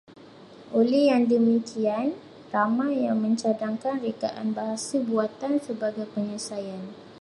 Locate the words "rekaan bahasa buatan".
4.05-5.53